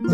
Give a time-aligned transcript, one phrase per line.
[0.00, 0.10] も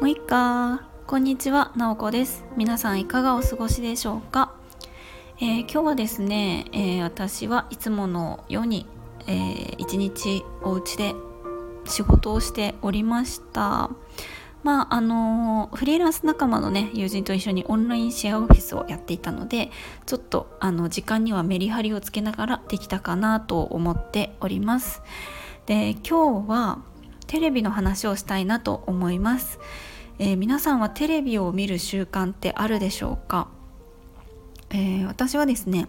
[0.00, 0.88] ういっか。
[1.06, 1.70] こんにちは。
[1.76, 2.46] なおこです。
[2.56, 4.54] 皆さんいかがお過ごしでしょうか、
[5.36, 8.86] えー、今日はですね、えー、私はいつものように、
[9.26, 11.14] えー、一日お家で
[11.84, 13.90] 仕事をしておりました。
[14.62, 19.70] まああのフリーランス仲間のね友人と一緒にオンラインシェアオフィスをやっていたので
[20.06, 25.02] ちょっとあの時間にはメリハリをつけながらできたかなと思っております。
[25.66, 26.78] で今日は
[27.26, 29.58] テレビの話をしたいなと思います、
[30.18, 33.48] えー、皆さんはテレビを見る習慣ってあるでしょうか、
[34.70, 35.86] えー、私はですね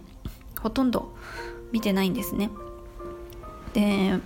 [0.62, 1.14] ほとんど
[1.70, 2.50] 見てないんですね。
[3.74, 4.18] で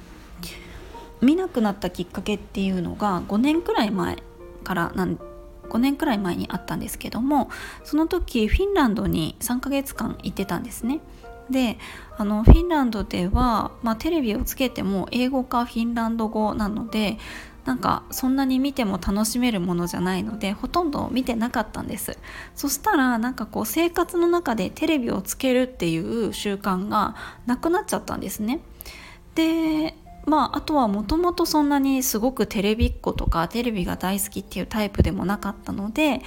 [1.21, 4.23] 見なくなったきっかけっていうのが5年くらい前
[4.69, 5.19] からなん
[5.71, 7.49] 5年くらい前にあったんですけども
[7.85, 11.01] その時フィンランドに3ヶ月間行ってたんですね。
[11.51, 11.79] で
[12.19, 17.17] あのフィンランドでは、まあ、テレビをつけても英語かフィンランド語なので
[17.65, 22.19] なんかそんなに見ても楽しめるものじゃないのでほとんど見てなかったんです
[22.55, 27.17] そしたらなんかこう生活の中でテレビをつけるっていう習慣が
[27.47, 28.61] なくなっちゃったんですね
[29.35, 29.95] で
[30.29, 36.21] まあ、あとはもともとそんなにすごくテレビっ子とかテレビが大好きっていうタイプでもなかったので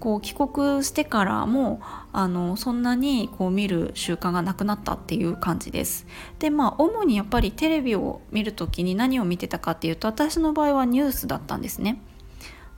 [0.00, 1.80] こう帰国してからも
[2.12, 6.06] あのそんなにこう見る習慣がなくなったっていう感じです。
[6.40, 12.00] でまあ主にやっぱりテレビを見る時に何を見てたかっていうと私の場合はニュースだったんですね。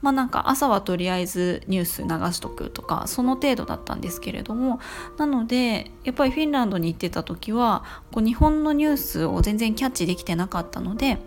[0.05, 4.79] まあなんか朝はとりあえずニュース流しとくとかその程度だったんですけれども
[5.17, 11.17] なのでやっぱりフィンランドに行ってた時はこう日本のニュースを全然キャッチできてなかったので、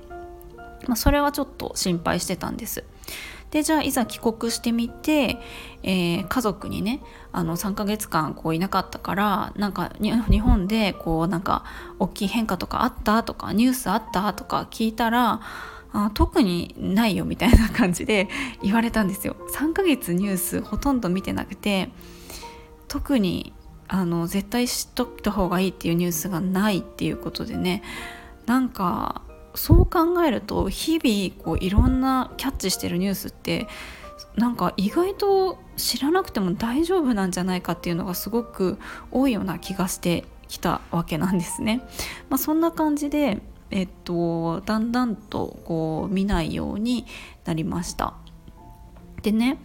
[0.86, 2.84] まあ、それはちょっと心配してたんです。
[3.50, 5.38] でじゃあいざ帰国してみて、
[5.82, 7.00] えー、家族にね
[7.32, 11.64] あの3ヶ月間こういなかったからなんか日本でこうなんか
[11.98, 15.40] 大きい変化とかあったとかニュースあったとか聞いたら
[15.92, 18.28] あ特にないよみたいな感じで
[18.62, 21.90] 言われたんですよ3ヶ月ニュースほとんど見てなくて
[22.88, 23.52] 特に
[23.88, 27.82] あの絶対知っとった方がいいっていうニュースがないっていうことでね
[28.46, 29.22] なんか
[29.54, 33.66] そう考えると日々こういろんなキャッチしてるニュースって
[34.36, 38.78] なんか意外と知らなくても大丈夫なんじゃないかっていうのがすごく
[39.10, 41.82] 多いような気がしてきたわけなんですね。
[42.30, 43.38] まあ、そんな感じで
[43.70, 47.06] えっと、だんだんとこう見ないように
[47.44, 48.14] なりました。
[49.22, 49.58] でね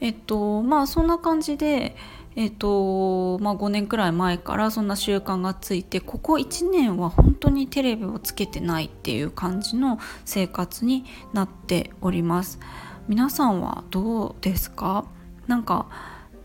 [0.00, 1.96] えっとまあそんな感じで
[2.36, 12.58] えっとまあ、5年くらい前からそんな習慣がついてここ1年は本当にテレビをつけてないっていう感じの生活になっております
[13.06, 15.04] 皆さんはどうですか？
[15.46, 15.86] なんか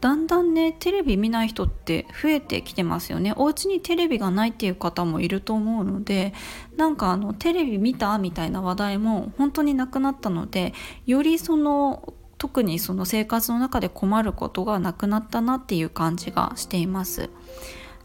[0.01, 6.33] だんだんねテレビ見ない人って増えてきてますよねお家にテレビがないっていう方もいると思うので
[6.77, 10.73] なんかあのテレビ見たみたいな話題も本当になくなったので
[11.05, 17.29] よりその特にその生活の中で困ることがなくなったなっていう感じがしています。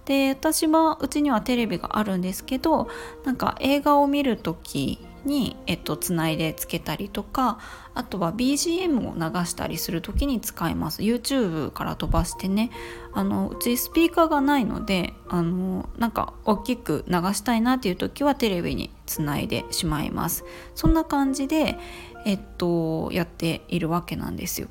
[0.04, 2.88] で私はうちにはテレビがあるんですけど
[3.24, 7.58] なんか映画を見る時に、えっと、つないでつけたりとか
[7.94, 11.02] あとは BGM を流したりする時に使います。
[11.02, 12.70] YouTube から飛ばしてね。
[13.12, 20.44] あのうちスピーカーがないのであのなんか大きく流したいなっていう時はテレビにつないでしまいます。
[20.74, 21.78] そんな感じで
[22.24, 24.68] えっとやっているわけなんですよ。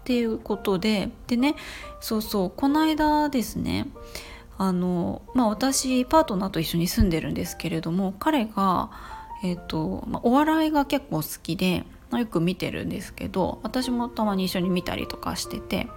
[0.00, 1.54] っていうことででね
[2.00, 3.86] そうそうこの間ですね
[4.62, 8.90] あの、まあ、私パートナーと一緒に住んでるんですけれども彼が、
[9.42, 15.88] えーとまあ、お笑いが結構好きで、ま、よく見てるんですけど私もたまに一緒に見たりとかしてて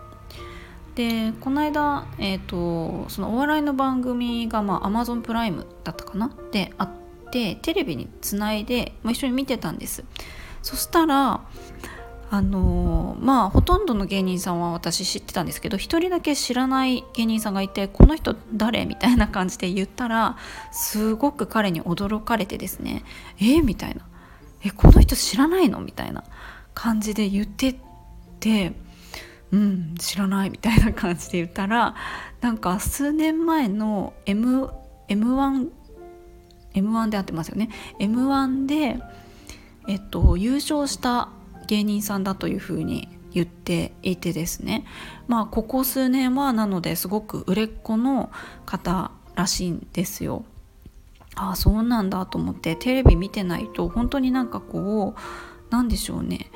[0.96, 6.31] でこの間、えーと、そのお笑いの番組が、まあ、Amazon プライムだったかな？
[6.53, 6.90] であっ
[7.31, 10.06] てテレビにつないで、まあ、一緒に見てたんです。
[10.62, 11.41] そしたら
[12.34, 20.36] あの、まあほとんどの芸人さんは私知ってたんですけど一人だけ知らない芸人さんがいてこの人誰みたいな感じで言ったら
[20.72, 23.03] すごく彼に驚かれてですね
[23.40, 24.02] えみたいな。
[24.64, 26.24] えこの人知らないのみたいな
[26.74, 27.76] 感じで言って
[28.40, 28.74] て
[29.52, 31.94] うん知らないみたいな感じで言ったら
[32.41, 34.72] なんか数年前の M
[35.08, 35.70] M1
[36.74, 37.70] M1 であってますよね。
[38.00, 38.97] M1 で
[39.88, 41.29] えっと優勝した
[41.68, 44.86] 芸人さんだというふうに言っていてですね
[45.28, 48.32] まあここ数年はなのですごく売れっ子の
[48.66, 50.46] 方らしいんですよ。
[51.36, 56.52] ああそうなんだと思ってテレビ見てないと本当になんかこうなんでしょうね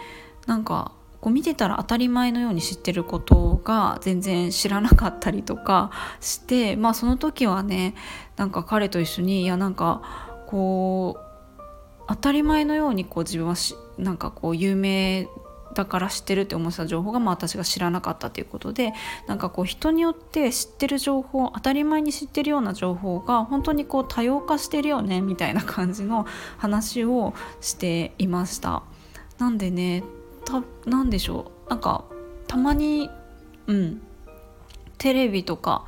[0.46, 5.90] なんかこう見てたら当たり前のように知ってることが全然知らなかったりとか
[6.22, 7.96] してまあその時はね
[8.36, 10.04] なんか彼と一緒にいやなんか
[10.46, 11.27] こう
[12.08, 15.28] 当たり前のようにこう自分はしなんかこう有名
[15.74, 18.94] だから知ってるって思ってた情報が、まあ、私が知らなかったということで
[19.28, 26.26] なんかこう人によって知ってる情報当たり前に知ってるような情報が本当にこう多様化してるよねみたいな感じの
[26.58, 28.84] 話をしていました。
[29.38, 30.04] なんでね
[30.46, 32.06] たなんでしょうなんか
[32.48, 33.12] たまに
[33.68, 34.02] うん
[34.98, 35.86] テレビとか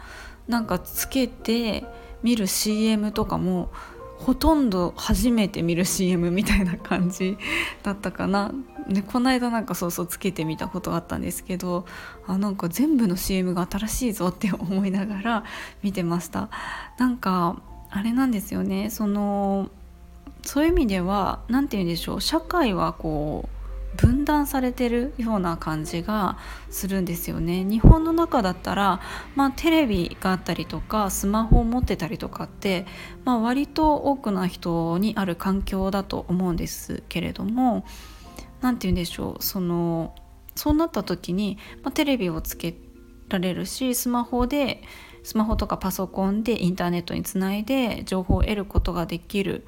[0.48, 1.83] なんかつけて
[2.21, 3.71] 見る CM とかも
[4.19, 7.38] ほとんど初めて見る CM みたいな感じ
[7.83, 8.51] だったかな、
[8.88, 11.86] ね、この間なんかそうそうつけてみたことがあったんですけど
[12.27, 15.44] あなんか全部の CM が新しいぞって思いながら
[15.81, 16.50] 見てました。
[16.98, 18.89] なんかあれなんですよね。
[18.89, 19.69] その
[20.44, 22.21] そういう意味では何て言うんでしょう。
[22.21, 23.58] 社会はこう
[23.95, 26.38] 分断されてるような感じが
[26.69, 27.63] するんですよね。
[27.63, 29.01] 日本の中だったら、
[29.36, 32.86] まあ、テレビがあったりとかスマホを持ってたりとかって、
[33.25, 37.86] まあ、割と多くの人にある環境だと思うんですけれども
[38.62, 40.15] 何て言うんでしょうその
[40.56, 42.75] そうなった時に、まあ、テレビをつけ
[43.30, 44.81] られるしスマホで
[45.24, 49.65] スマホとかパソコンでインターネットにつないで情報を得ることができる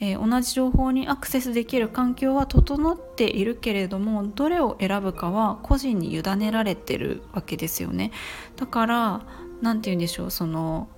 [0.00, 8.10] えー、同じ情報にアクセスできる環境は整っているけれどもどれを選ぶかは個人に委ねられてるわけですよね。
[8.56, 9.20] だから
[9.60, 10.88] 何て言うんでしょうその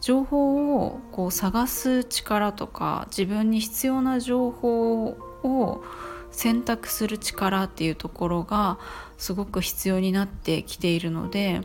[0.00, 5.84] 情報をこう探す力とか自分に必要な情報を
[6.32, 8.78] 選択する力っていうところが
[9.16, 11.60] すごく必要になってきているので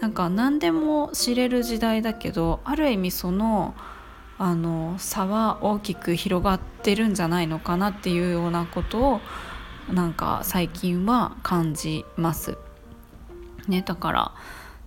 [0.00, 3.74] なんか何でも知れる時代だけどある意味その
[4.38, 9.20] あの差は大きく広がってるんじゃないのかなっていうようなことを
[9.92, 12.56] なんか最近は感じます。
[13.66, 14.32] ね、だから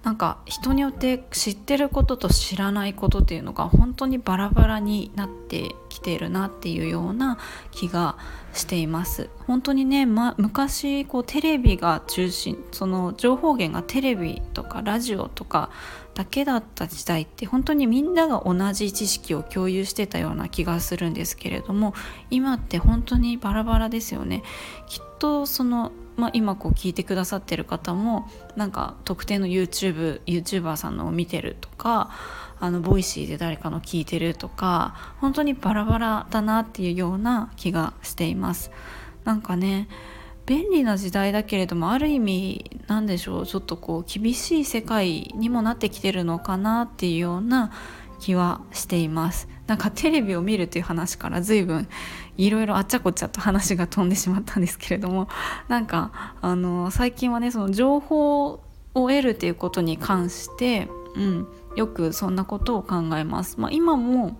[0.03, 7.37] なんか人によって知ってることと知らないことっていうのが本当にバラバラになってきているなっていうような
[7.69, 8.17] 気が
[8.53, 9.29] しています。
[9.45, 15.69] 本当にね、ま、昔こうテレビが中心その情報源がテレビとかラジオとか
[16.15, 21.93] だけだった時代って本当にみんなが同じ知識を共有してたような気がするんですけれども
[22.31, 24.41] 今って本当にバラバラですよね。
[24.87, 32.11] きっとそのまあ、今こう聞いてくださってる方もなんか特定の YouTube YouTuber さんのを見てるとか
[32.59, 38.69] あのボイシーで誰かの聞いてるとか本当にバラバラだなっていうような気がしています。
[39.23, 39.87] なんかね
[40.45, 47.71] 便利な時代だけれどもある意味なんでしょうちょっとこう厳しい世界にもなってきてるのかなっていうような
[48.21, 51.89] 気はしていますなんかテレビを見るという話から随分
[52.37, 55.27] いろいろあっちゃこっちゃと話が飛んでしまったんですけれども
[55.67, 58.61] なんかあの最近はねその情報を
[58.93, 63.59] 得るということに関して、うん、よくそんなことを考えます。
[63.59, 64.37] まあ、今も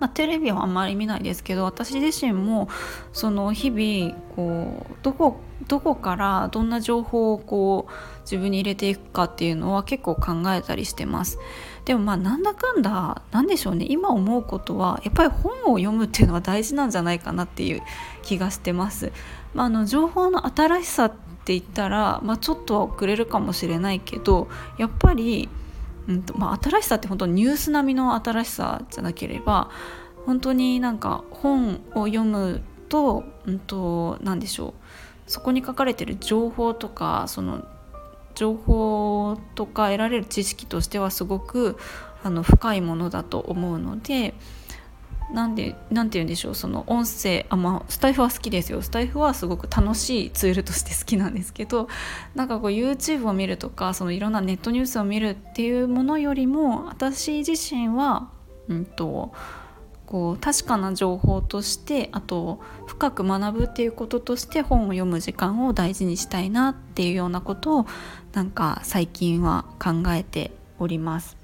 [0.00, 2.68] まあ、テレビはあんまり見ないですけど私自身も
[3.12, 5.38] その日々こうどこ
[5.68, 11.38] どこからどんな情報をこう自分に入れていくかっていうのは結構考えたりしてます。
[11.84, 17.82] でもまあなんだかんだなんでしょうね今思うことはやっぱり本を読むっていうのは大事なんじゃないかなっていう
[18.22, 19.12] 気がしてます。
[19.54, 21.10] まあ、あの情報の新しさっ
[21.44, 24.48] て言ったら、まあ、ちょっとは遅れるかもしれないけど
[24.78, 25.48] やっぱり
[26.10, 29.70] うんとまあ、新しさって本当ニュース並みの新しさじゃなければ
[30.26, 34.72] 本当になんか本を読むと,、うんと、何でしょう。
[35.30, 37.64] そこに書かれてる情報とかその
[38.34, 41.78] 情報とか得られる知識としてはすごく
[42.24, 44.34] あの深いものだと思うので
[45.32, 51.88] なんでなんて言うんでしょうその音声あまあスタイフは好きですよスタイフはすごく楽しいツールとして好きなんですけど
[52.34, 58.28] なんかこう YouTube を見るとかそのいろんなネットニュースを見るっていうものよりも私自身は
[58.68, 59.32] うんと
[60.06, 67.86] こう確かな情報としてあと深く学ぶっていうこととして本を読む時間を大事にしたいなっていうようなことを
[68.32, 71.36] なんか最近は考えております。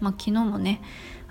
[0.00, 0.82] まあ、昨日もね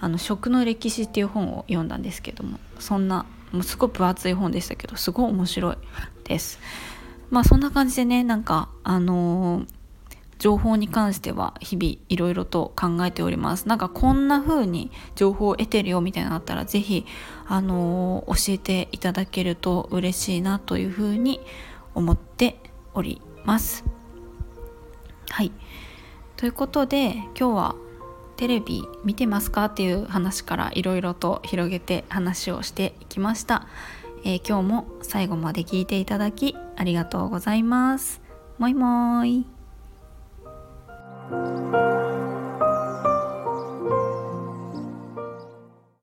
[0.03, 5.77] あの食の歴史っていう本を読んだんですけどもそんなもうすごい分厚い本でしたけどすごい面白い
[6.25, 6.59] です。
[7.29, 9.65] まあそんな感じでねなんかあのー、
[10.39, 13.69] 情報に関しては日々いろいろと考えております。
[13.69, 17.05] なんかこんな風に情報を得てるよみたいなのあったら是非
[17.47, 21.39] あのー、教えていただけると嬉しいなという風に
[21.95, 22.59] 思って
[22.93, 23.85] おります。
[25.29, 25.53] はい。
[26.35, 27.75] ということで今日は
[28.43, 33.67] テレビ見てますかっていう話からいろいろと広げて話をしてきました、
[34.25, 38.21] えー、今日も最後まで聞いていただきありがとうございます。
[38.57, 39.45] もいもーい。